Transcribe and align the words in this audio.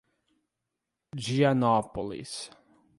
Dianópolis 1.15 2.49